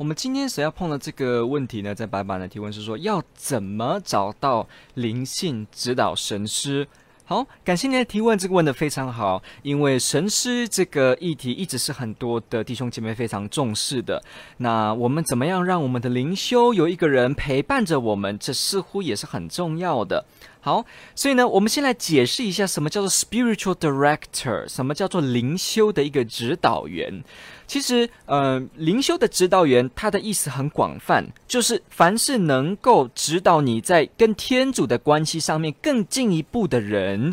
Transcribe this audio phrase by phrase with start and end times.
[0.00, 6.88] 我们今天所要碰的这个问题呢，在白板的提问是说，要怎么找到灵性指导神师？
[7.26, 14.22] 好，感谢您的提问，这个问得非常好，因为神师这个议题一直是很多的弟兄姐妹非常重视的。
[14.56, 18.38] 那我们怎么样让我们的灵修有一个人陪伴着我们？
[18.38, 20.24] 这似乎也是很重要的。
[20.62, 27.22] 好，所以呢，我们先来解释一下什么叫做 spiritual director，什么叫做灵修的一个指导员。
[27.70, 37.32] 其实，呃，灵修的指导员，他的意思很广泛，就是凡是能够指导你在跟天主的关系上面更进一步的人。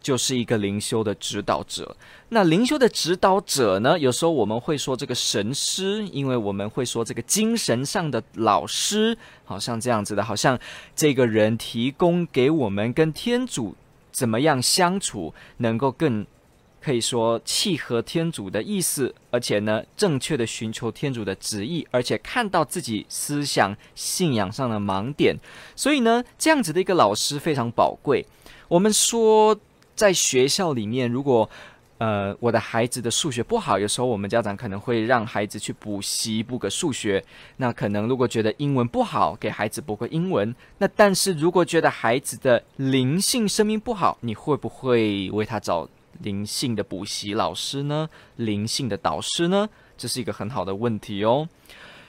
[0.00, 1.96] 就是一个灵修的指导者。
[2.28, 3.98] 那灵修的指导者呢？
[3.98, 10.56] 有时候我们会说这个神师，因为我们会说这个精神上的老师，好像这样子的，好像
[10.94, 13.74] 这个人提供给我们跟天主
[14.12, 16.24] 怎么样相处，能够更
[16.86, 25.36] 可以说契合天主的意思，而且呢，正确的寻求天主的旨意，而且看到自己思想信仰上的盲点。
[25.74, 28.24] 所以呢，这样子的一个老师非常宝贵。
[28.68, 29.58] 我们说。
[29.96, 31.48] 在学校里面，如果
[31.96, 37.24] 呃我的孩子的数学不好，有时候我们家长可能会让孩子去补习补个数学。
[37.56, 40.54] 那可能如果觉得英文不好，给孩子补个英文。
[40.76, 45.88] 那但是如果觉得孩子的灵性生命不好，你会不会为他找
[46.22, 48.08] 灵性的补习老师呢？
[48.36, 49.68] 灵性的导师呢？
[49.96, 51.48] 这是一个很好的问题哦。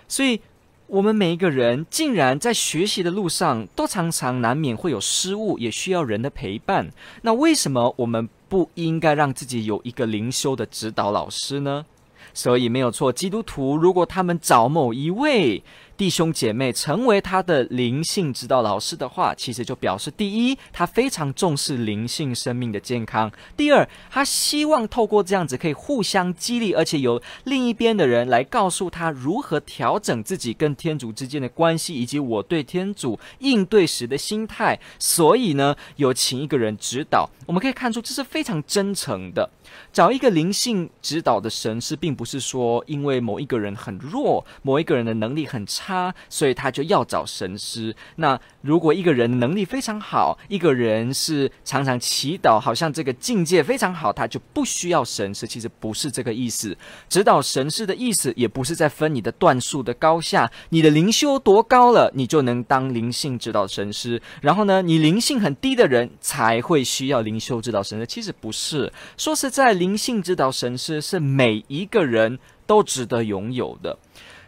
[0.07, 0.41] 所以。
[0.89, 6.89] 我们每一个人，竟然在学习的路上，都常常难免会有失误，也需要人的陪伴。
[7.23, 11.85] 那为什么我们不应该让自己有一个灵修的指导老师呢？
[12.33, 15.61] 所以没有错，基督徒如果他们找某一位。
[15.97, 23.27] 弟兄姐妹成为他的灵性指导老师的话，其实就表示：第一，他非常重视灵性生命的健康；
[23.57, 34.79] 第二，他希望透过这样子可以互相激励，而且由另一边的人来告诉他如何调整自己跟天主之间的关系，以及我对天主应对时的心态。
[34.99, 39.49] 所以呢，有请一个人指导，我们可以看出这是非常真诚的。
[39.91, 47.95] 找一个灵性指导的神师，并不是说因为某一个人很弱，某一个人的能力很差，他所以他就要找神师。
[48.17, 55.47] 那如果一个人能力非常好，一个人是常常祈祷，好像这个境界非常好，他就不需要神师。
[55.47, 56.77] 其实不是这个意思。
[57.09, 64.21] 指导神师的意思，也不是在分你的段数的高下，你的灵修多高了，你就能当灵性指导神师。
[64.41, 68.05] 然后呢，你灵性很低的人才会需要灵修指导神师。
[68.05, 69.47] 其实不是，说实。
[69.49, 73.97] 在灵性指导神师是每一个人都值得拥有的。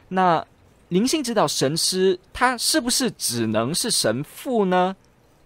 [0.09, 0.45] 那
[0.89, 4.95] 灵性指导神师他是不是只能是神父呢？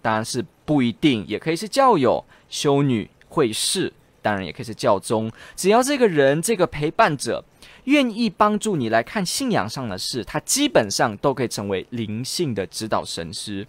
[0.02, 5.32] 当然是不一定，也可以是教友、修女、会士，当然也可以是教宗。
[5.56, 7.44] 只要这个人这个陪伴者
[7.86, 13.66] 愿意帮助你来看信仰上的事，他基本上都可以成为灵性的指导神师。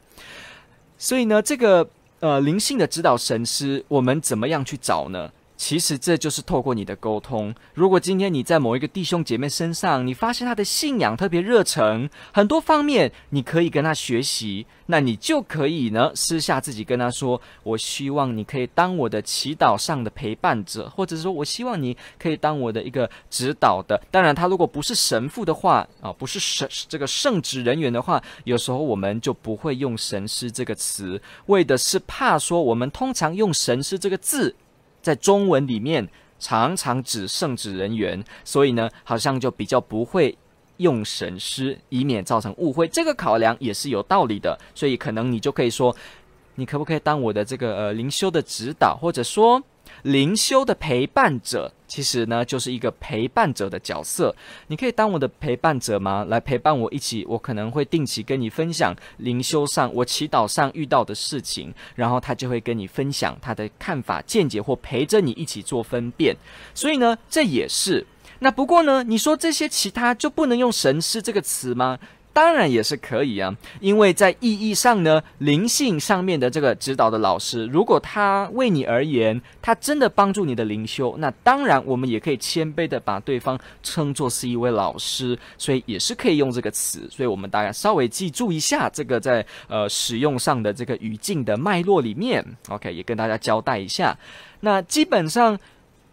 [0.98, 1.88] 所以呢，这个
[2.20, 5.30] 呃灵性的指导神师，我们怎么样去找呢？
[5.56, 7.54] 其实这就是透过你的沟通。
[7.74, 34.54] 如果今天你在某一个弟兄姐妹身上，你发现他的信仰特别热诚，很多方面你可以跟他学习，那你就可以呢私下自己跟他说：“我希望你可以当我的祈祷上的陪伴者，或者说我希望你可以当我的一个指导的。”当然，他如果不是神父的话啊，不是神这个圣职人员的话，有时候我们就不会用神师这个词，为的是怕说我们通常用神师这个字。
[35.04, 36.08] 在中文里面
[36.40, 40.36] 常常指圣旨人员，所以呢，好像就比较不会
[40.78, 42.88] 用神师，以免造成误会。
[42.88, 45.94] 这个考量也是有道理的，所以可能你就可以说，
[46.54, 49.62] 你可不可以当我的这个呃灵修的指导，或者说。
[50.02, 54.34] 灵修的陪伴者，其实呢就是一个陪伴者的角色。
[54.68, 56.24] 你可以当我的陪伴者吗？
[56.28, 66.36] 来陪伴我一起，我可能会定期跟你分享灵修上我祈祷上遇到的事情，然后他就会跟你分享他的看法见解，或陪着你一起做分辨。
[66.74, 68.06] 所以呢，这也是。
[68.40, 71.98] 那不过呢，你说这些其他就不能用神师这个词吗？
[72.34, 87.08] 当然也是可以啊，因为在意义上呢，灵性上面的这个指导的老师，如果他为你而言，他真的帮助你的灵修，那当然我们也可以谦卑的把对方称作是一位老师，所以也是可以用这个词。
[87.08, 94.18] 所以我们大家稍微记住一下这个在呃使用上的这个语境的脉络里面，OK，也跟大家交代一下。
[94.60, 95.56] 那基本上。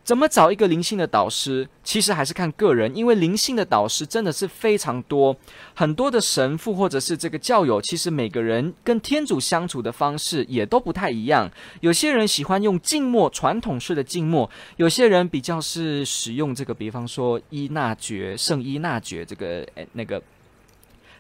[0.03, 1.67] 怎么找一个灵性的导师？
[1.83, 5.35] 其实还是看个人，因为灵性的导师真的是非常多，
[5.73, 11.49] 很多的神父或者是这个教友，其实每个人跟天主相处的方式也都不太一样。
[11.81, 20.21] 有些人喜欢用静默，传统式的静默；有些人比较是使用这个，比方说依纳爵、圣依纳爵这个诶那个。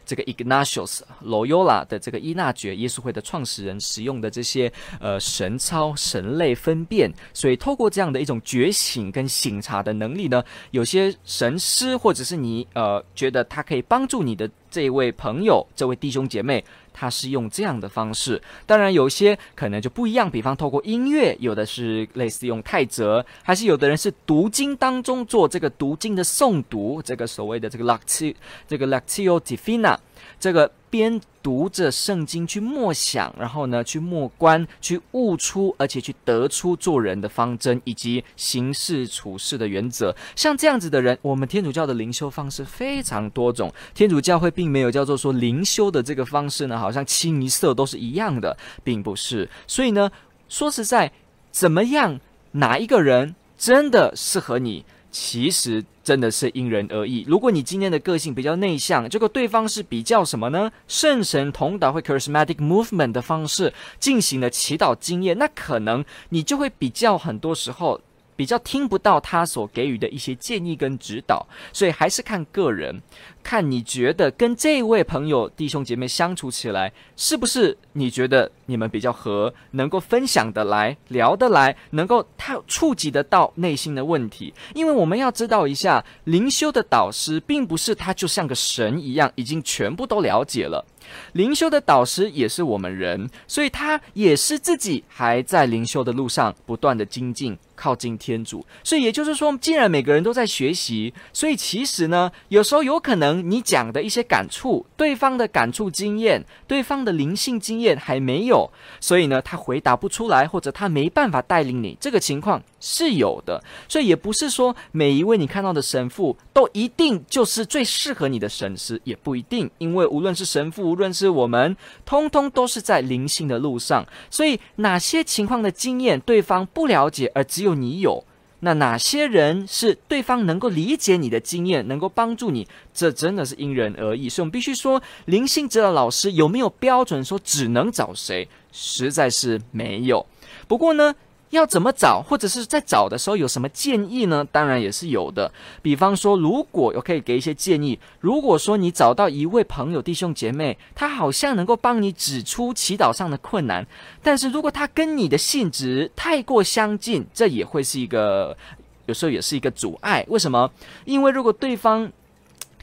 [0.05, 18.41] 这个 Ignatius Loyola 的这个伊纳爵，耶稣会的创始人使用的这些呃神操神类分辨，所以透过这样的一种觉醒跟醒察的能力呢，有些神师或者是你呃觉得他可以帮助你的这位朋友、这位弟兄姐妹，他是用这样的方式。
[18.65, 28.35] 当然有些可能就不一样，比方透过音乐，有的是类似用泰泽，还是有的人是读经当中做这个读经的诵读，这个所谓的这个 l a c t i
[28.67, 29.97] 这个 l a c t i o divina。
[30.39, 40.15] 这个边读着圣经去默想，然后呢去默观，去悟出，而且去得出做人的方针以及行事处事的原则。
[40.35, 43.73] 像这样子的人，我们天主教的灵修方式非常多种。
[43.93, 49.49] 天主教会并没有叫做说灵修的这个方式呢，好像清一色都是一样的，并不是。
[49.67, 50.11] 所以呢，
[50.49, 51.11] 说实在，
[51.51, 52.19] 怎么样，
[52.51, 54.85] 哪一个人真的适合你？
[55.09, 57.23] 其实真的是因人而异。
[57.27, 60.71] 如果你今天的个性比较内向，结果对方是比较什么呢？
[60.87, 68.01] 圣神同导会 charismatic movement 的方式进行了祈祷经验，那可能你就会比较很多时候。
[68.33, 72.99] 比较听不到他所给予的一些建议跟指导，所以还是看个人，
[73.43, 84.53] 看你觉得跟这位朋友弟兄姐妹相处起来，是不是你觉得你们比较合，能够分享得来、聊得来，能够他触及得到内心的问题。
[84.73, 90.85] 因为我们要知道一下，灵修的导师并不是他就像个神一样，已经全部都了解了。
[91.33, 98.65] 灵修的导师也是我们人，所以他也是自己还在灵修的路上不断的精进，靠近天主。
[98.83, 108.69] 所以也就是说，既然每个人都在学习，所以其实呢，有时候有可能你讲的一些感触，对方的感触经验，对方的灵性经验还没有，
[108.99, 113.63] 所以呢，他回答不出来，或者他没办法带领你，这个情况是有的。
[113.87, 120.81] 所以也不是说每一位你看到的神父都一定就是最适合你的神师，也不一定，因为无论是神父。
[120.91, 128.25] 无论是我们，通通都是在灵性的路上，所以哪些情况的经验对方不了解，而只有你有，
[128.61, 134.29] 那哪些人是对方能够理解你的经验，能够帮助你，这真的是因人而异。
[134.29, 138.47] 所以我们必须说，灵性指导老师有没有标准说只能找谁？
[138.71, 140.25] 实在是没有。
[140.67, 141.13] 不过呢，
[141.51, 144.45] 要怎么找，或者是在找的时候有什么建议呢？
[144.51, 145.51] 当然也是有的。
[145.81, 153.85] 比方说，如果我可以给一些建议，如果说你找到一位朋友、弟兄姐妹，他好像能够帮你指出祈祷上的困难，
[154.23, 158.57] 但是如果他跟你的性质太过相近，这也会是一个，
[159.05, 160.25] 有时候也是一个阻碍。
[160.29, 160.71] 为什么？
[161.05, 162.11] 因为如果对方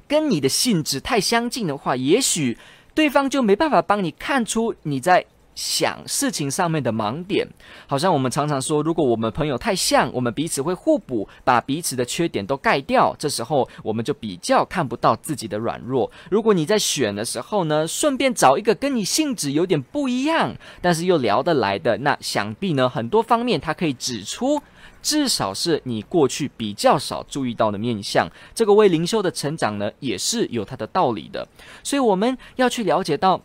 [0.07, 2.59] 跟你的性质太相近的话，也许
[2.95, 5.25] 对方就没办法帮你看出你在。
[5.59, 7.45] 想事情上面的盲点，
[7.89, 16.09] 好像我们常常说，如果我们朋友太像，我们彼此会互补，把彼此的缺点都盖掉，这时候我们就比较看不到自己的软弱。
[16.31, 24.63] 如果你在选的时候呢，顺便找一个跟你性质有点不一样，但是又聊得来的，那想必呢，很多方面他可以指出，
[25.03, 28.31] 至少是你过去比较少注意到的面相。
[28.55, 31.49] 这个为灵修的成长呢，也是有它的道理的。
[31.83, 33.43] 所以我们要去了解到，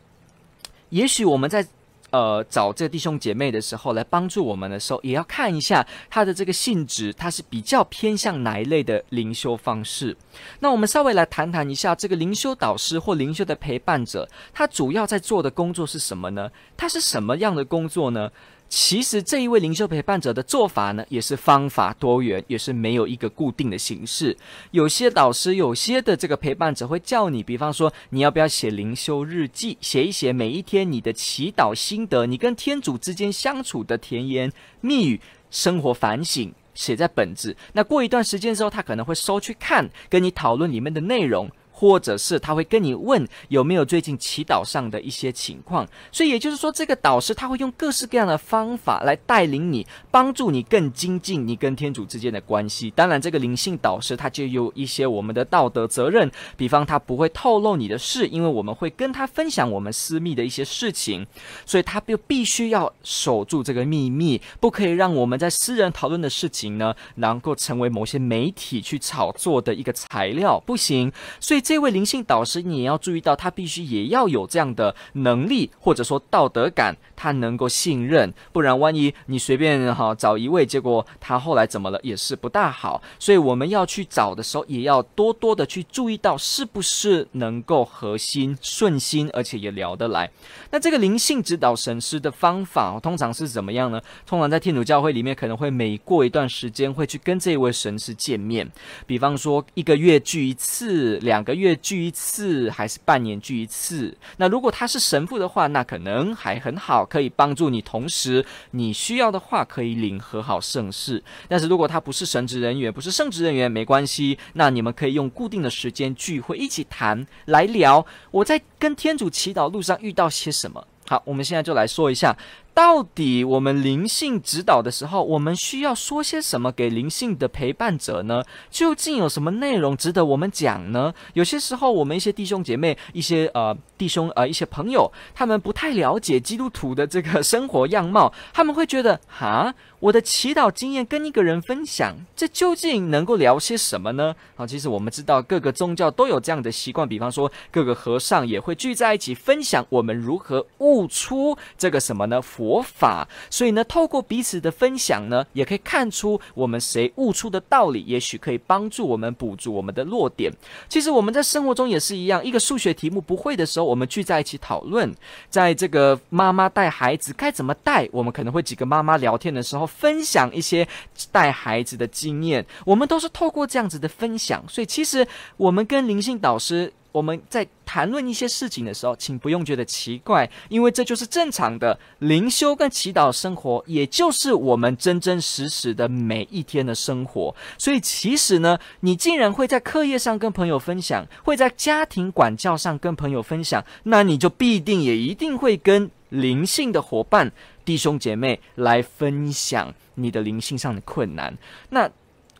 [0.89, 1.65] 也许我们在。
[2.13, 10.15] 呃，找这弟兄姐妹的时候来帮助我们的时候，也要看一下他的这个性质，他是比较偏向哪一类的灵修方式。
[10.59, 16.51] 那我们稍微来谈谈一下这个灵修导师或灵修的陪伴者，他主要在做的工作是什么呢？
[16.77, 18.29] 他是什么样的工作呢？
[18.75, 24.35] 其实这一位灵修陪伴者的做法呢，也是方法多元，也是没有一个固定的形式。
[24.71, 34.51] 有些导师，有些的这个陪伴者会叫你，比方说你要不要写灵修日记，写一写每一天你的祈祷心得，你跟天主之间相处的甜言
[34.81, 37.55] 蜜语，生活反省，写在本子。
[37.73, 41.47] 那过一段时间之后，他可能会收去看，跟你讨论里面的内容。
[41.83, 45.85] 或者是他会跟你问有没有最近祈祷上的一些情况。
[46.13, 52.89] 所以也就是说，这个导师他会用各式各样的方法来带领你，帮助你更精进你跟天主之间的关系。
[52.91, 61.27] 当然，这个灵性导师他就有一些我们的道德责任，比方他不会透露你的事，因为我们会跟他分享我们私密的一些事情，
[61.65, 71.11] 所以他就必须要守住这个秘密，不可以让我们在私人讨论的事情呢，能够成为某些媒体去炒作的一个材料，不行。
[71.41, 83.01] 所以这这位灵性导师，你也要注意到，他必须也要有这样的能力，或者说道德感，他能够信任，不然万一你随便哈找一位，结果他后来怎么了，也是不大好。
[83.17, 90.29] 所以我们要去找的时候，也要多多的去注意到，是不是能够合心、顺心，而且也聊得来。
[90.69, 93.99] 那这个灵性指导神师的方法，通常是怎么样呢？
[94.27, 98.71] 通常在天主教会里面，可能会每过一段时间会去跟这位神师见面，
[99.07, 104.15] 比方说一个月聚一次，两个月月聚一次，还是半年聚一次。
[104.37, 107.81] 那如果他是神父的话，那可能还很好，可以帮助你。
[107.81, 111.23] 同时，你需要的话可以领和好圣事。
[111.47, 114.37] 但是如果他不是神职人员，不是圣职人员，没关系。
[114.53, 118.05] 那你们可以用固定的时间聚会，一起谈来聊。
[118.31, 120.85] 我在跟天主祈祷路上遇到些什么？
[121.05, 122.35] 好，我们现在就来说一下。
[122.73, 128.43] 到底我们灵性指导的时候，我们需要说些什么给灵性的陪伴者呢？
[128.71, 131.13] 究竟有什么内容值得我们讲呢？
[131.33, 144.35] 有些时候，我们一些弟兄姐妹、一些呃弟兄呃一些朋友，他们不太了解基督徒的这个生活样貌，他们会觉得哈，我的祈祷经验跟一个人分享，这究竟能够聊些什么呢？
[144.57, 152.41] 啊，其实我们知道各个宗教都有这样的习惯，比方说各个和尚也会聚在一起分享我们如何悟出这个什么呢？
[152.41, 160.51] 佛法，所以呢，透过彼此的分享呢，也可以看出我们谁悟出的道理，也许可以帮助我们补足我们的弱点。
[160.89, 165.09] 其实我们在生活中也是一样，一个数学题目不会的时候，我们聚在一起讨论。
[165.49, 170.87] 在这个妈妈带孩子该怎么带，我们可能会几个妈妈聊天的时候分享一些
[171.31, 172.65] 带孩子的经验。
[172.85, 176.91] 我们都是透过这样子的分享，所以其实我们跟灵性导师。
[177.13, 187.55] 我们在谈论一些事情的时候，请不用觉得奇怪，因为这就是正常的灵修跟祈祷生活，也就是我们真真实实的每一天的生活。
[187.77, 197.51] 所以，其实呢，你竟然会在课业上跟朋友分享，会在家庭管教上跟朋友分享，那你就必定也一定会跟灵性的伙伴、
[197.85, 201.57] 弟兄姐妹来分享你的灵性上的困难。
[201.89, 202.09] 那。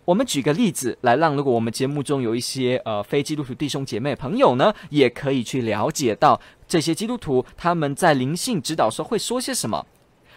[0.06, 6.38] 我们举个例子来让，如果我们节目中有一些呃非基督徒弟兄姐妹朋友呢，也可以去了解到
[6.68, 9.86] 这些基督徒他们在灵性指导时候会说些什么。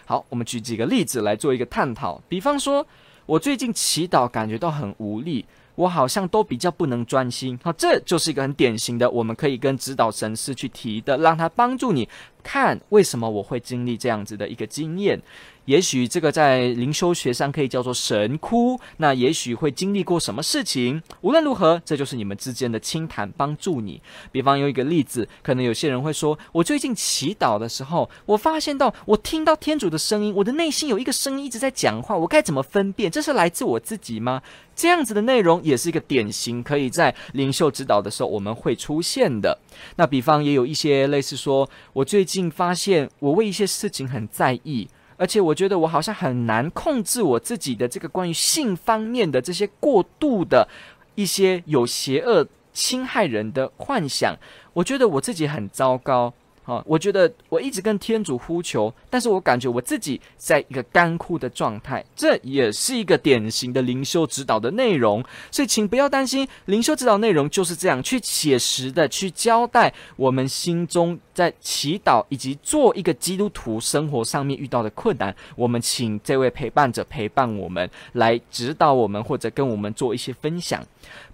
[0.05, 2.21] 好，我们举几个例子来做一个探讨。
[2.29, 2.87] 比方说，
[3.25, 7.59] 我最近祈祷感觉到很无力，我好像都比较不能专心。
[7.61, 12.07] 好，这就是一个很典型的，我们可以跟指导神师去提的，让他帮助你
[12.43, 15.21] 看为什么我会经历这样子的一个经验。
[15.65, 21.03] 也许这个在灵修学上可以叫做神枯，那也许会经历过什么事情。
[21.19, 24.01] 无论如何，这就是你们之间的倾谈，帮助你。
[24.31, 33.11] 比方有一个例子，可能有些人会说：“我最近祈祷的时候，我发现到我听到天主的声音，我的内心有一个声音一直在讲话，我该怎么分辨？
[33.11, 34.41] 这是来自我自己吗？”
[34.73, 39.57] 这样子的内容也是一个典型，可以在灵修指导的时候我们会出现的。
[39.95, 44.87] 那比方也有一些类似说：“我最近竟发现我为一些事情很在意。”
[45.19, 50.67] 而且我觉得我好像很难控制我自己的这个关于性方面的这些过度的
[51.15, 54.37] 一些有邪恶侵害人的幻想，
[54.73, 56.31] 我觉得我自己很糟糕。
[56.67, 65.23] 啊，我觉得我一直跟天主呼求，但是我感觉我自己在一个干枯的状态，这也是一个典型的灵修指导的内容。
[65.49, 75.35] 所以，请不要担心，灵修指导内容就是这样，去写实的去交代我们心中在祈祷以及做一个基督徒生活上面遇到的困难。
[75.55, 80.83] 我们请这位陪伴者陪伴我们，来指导我们，或者跟我们做一些分享。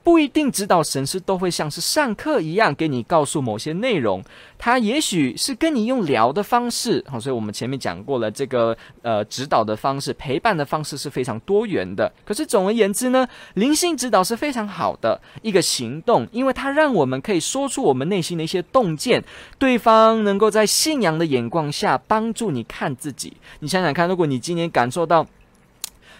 [0.03, 4.21] 不一定指导神师都会像是上课一样给你告诉某些内容，
[4.57, 12.11] 他也许是跟你用聊的方式，好，所以我们前面讲过了，这个呃指导的方式、陪伴的方式是非常多元的。
[12.25, 19.23] 可是总而言之呢，灵性指导是非常好的一个行动，因为它让我们可以说出我们内心的一些洞见，
[19.57, 19.92] 对方
[20.23, 23.33] 能够在信仰的眼光下帮助你看自己。
[23.59, 25.25] 你想想看，如果你今年感受到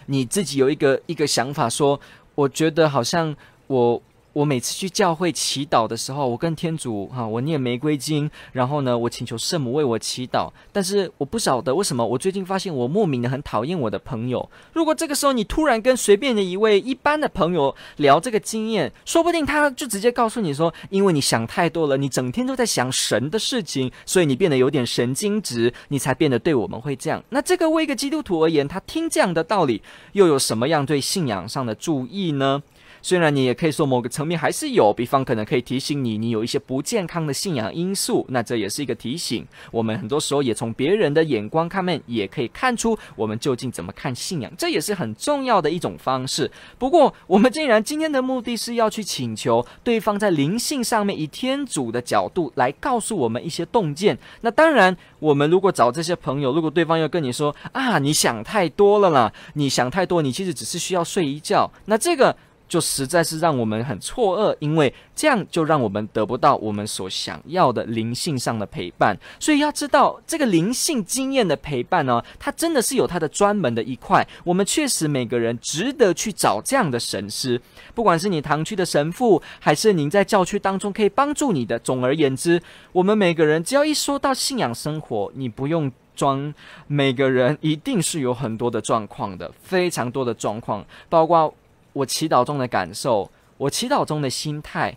[0.06, 2.00] 你自己有一个一个想法说，
[2.34, 3.34] 我觉得好像。
[3.66, 4.00] 我
[4.34, 10.50] 我每次去教会祈祷的时候，我跟天主哈，我念玫瑰经，然后呢，我请求圣母为我祈祷。
[10.72, 14.50] 但是我不晓得为什么，我最近发现我莫名的很讨厌我的朋友。
[14.72, 27.22] 如果这个时候你突然跟随便的一位一般的朋友聊这个经验，说不定他就直接告诉你说，因为你想太多了，你整天都在想神的事情，所以你变得有点神经质，你才变得对我们会这样。
[27.28, 29.80] 那这个为一个基督徒而言，他听这样的道理，
[30.14, 32.60] 又有什么样对信仰上的注意呢？
[33.04, 39.46] 虽然你也可以说某个层面还是有，比方可能可以提醒你，你有一些不健康的信仰因素，那这也是一个提醒。
[39.70, 46.50] 我们很多时候也从别人的眼光看面，也可以看出我们究竟怎么看信仰，这也是很重要的一种方式。
[46.78, 62.34] 不过，我们既然今天的目的是要去请求对方在灵性上面以天主的角度来告诉我们一些洞见，那当然，我们如果找这些朋友，如果对方要跟你说啊，你想太多了啦，你想太多，你其实只是需要睡一觉，那这个。
[62.68, 69.16] 就实在是让我们很错愕，因为这样就让我们得不到我们所想要的灵性上的陪伴。
[69.38, 74.26] 所以要知道，这个灵性经验的陪伴呢，它真的是有它的专门的一块。
[74.44, 77.60] 我们确实每个人值得去找这样的神师，
[77.94, 81.78] 不管是你堂区的神父，还是您在教区当中可以帮助你的。
[81.78, 82.60] 总而言之，
[82.92, 86.52] 我们每个人只要一说到信仰生活，你不用装，
[86.86, 91.54] 每个人一定是有很多的状况的，非常多的状况，包括。
[91.94, 94.94] 我祈祷中的感受，我祈祷中的心态，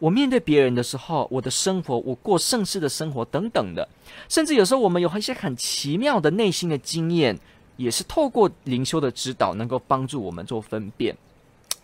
[0.00, 3.88] 我面对别人的时候，我的生活，我过盛世的生活等等的，
[4.28, 7.38] 甚至有时候我们有一些很奇妙的内心的经验，
[7.76, 11.16] 也是透过灵修的指导，能够帮助我们做分辨。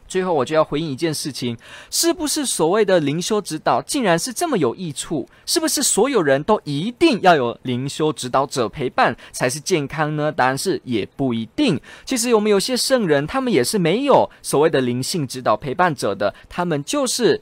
[0.08, 1.56] 最后，我就要回应一件事情：
[1.90, 5.28] 是不是所谓的灵修指导，竟然是这么有益处？
[5.46, 10.32] 是不是所有人都一定要有灵修指导者陪伴才是健康呢？
[10.32, 11.78] 答案是也不一定。
[12.04, 17.40] 其实我们有些圣人，他们也是没有所谓的灵性指导陪伴者的，他们就是。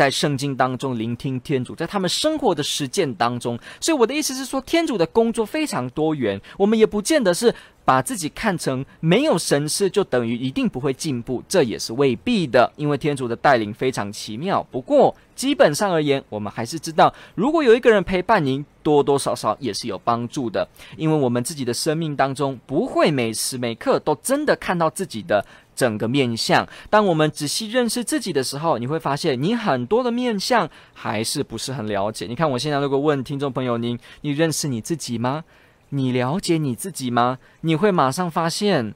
[0.00, 6.40] 在圣经当中聆听天主，在他们生活的实践当中，所以我的意思是说，天主的工作非常多元。
[6.56, 7.54] 我们也不见得是
[7.84, 12.72] 把自己看成没有神事就等于一定不会进步，这也是未必的。
[12.76, 14.66] 因为天主的带领非常奇妙。
[14.70, 20.66] 不过基本上而言，我们还是知道，如果有一个人陪伴您，多多少少也是有帮助的。
[20.96, 25.44] 因为我们自己的生命当中，不会每时每刻都真的看到自己的。
[25.80, 32.26] 整个面相，当我们仔细认识自己的时候，你会发现你很多的面相还是不是很了解。
[32.26, 35.44] 你看，我现在如果问听众朋友您，你认识你自己吗？
[35.88, 37.38] 你了解你自己吗？
[37.62, 38.94] 你会马上发现，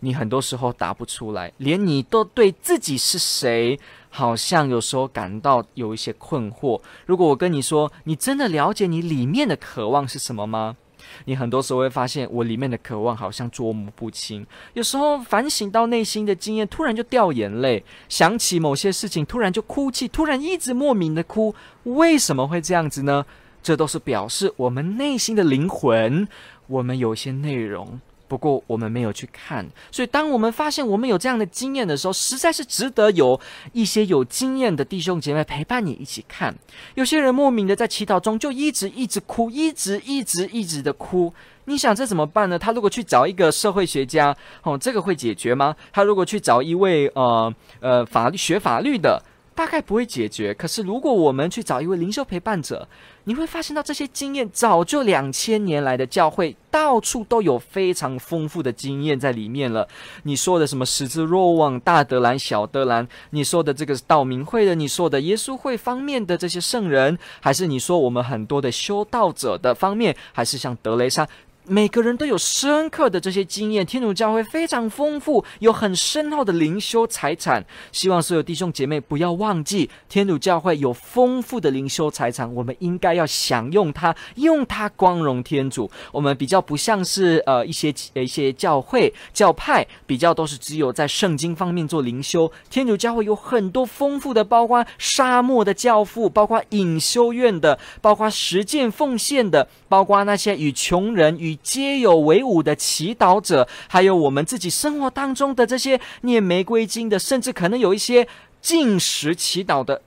[0.00, 6.78] 你很多时候答不出来，连你都对自己是谁，好像有时候感到有一些困惑。
[7.06, 10.76] 如果我跟你说，你真的了解你里面的渴望是什么吗？
[11.24, 14.46] 你很多时候会发现，我里面的渴望好像捉摸不清。
[14.74, 21.54] 有时候反省到内心的经验，突然就掉眼泪；想起某些事情，突然就哭泣，突然一直莫名的哭。
[21.84, 23.24] 为什么会这样子呢？
[23.62, 26.26] 这都是表示我们内心的灵魂，
[26.66, 28.00] 我们有些内容。
[28.32, 33.38] 不过我们没有去看，所以当我们发现我们有这样的经验的时候，实在是值得有
[33.74, 36.54] 一些有经验的弟兄姐妹陪伴你一起看。
[36.94, 41.30] 有些人莫名的在祈祷中就一直一直哭，一直一直一直的哭。
[41.66, 42.58] 你想这怎么办呢？
[42.58, 45.76] 他如果去找一个社会学家，哦，这个会解决吗？
[45.92, 49.22] 他如果去找一位呃呃法律学法律的，
[49.54, 50.52] 大概不会解决。
[50.54, 52.88] 可是如果我们去找一位灵修陪伴者，
[53.24, 59.86] 你会发现到这些经验，早就两千年来的教会到处都有非常丰富的经验在里面了。
[60.24, 71.28] 你说的什么十字若望、大德兰、小德兰，你说的这个道明会的，你说的耶稣会方面的这些圣人，还是你说我们很多的修道者的方面，还是像德雷莎？
[71.68, 77.64] 每个人都有深刻的这些经验，天主教会非常丰富，有很深厚的灵修财产。
[77.92, 85.88] 希望所有弟兄姐妹不要忘记，天主教会有丰富的灵修财产，我们应该要享用它，用它光荣天主。
[86.10, 92.50] 我们比较不像是呃一些一些教会教派，比较都是只有在圣经方面做灵修。
[92.70, 108.26] 天主教会有很多丰富的，包括沙漠的教父，包括隐修院的，包括实践奉献的，包括那些与穷人与皆有为伍的祈祷者，还有我们自己生活当中的这些念玫瑰经的，甚至可能有一些
[108.60, 110.00] 进食祈祷的，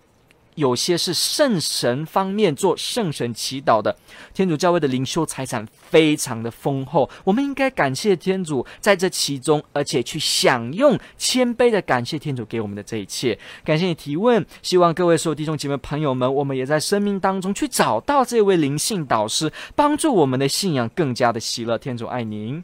[0.56, 3.96] 有些是圣神方面做圣神祈祷的。
[4.34, 13.38] 天主教会的灵修财产非常的丰厚，我们应该感谢天主在这其中，而且去享用谦卑的感谢天主给我们的这一切。
[13.64, 21.78] 感谢你提问，希望各位所有弟兄姐妹朋友们，我们也在生命当中去找到这位灵性导师，帮助我们的信仰更加的喜乐。
[21.78, 22.64] 天主爱您。